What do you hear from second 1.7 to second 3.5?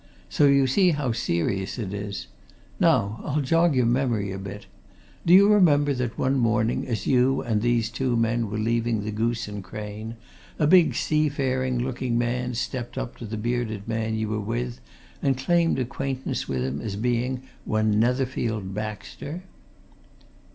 it is! Now, I'll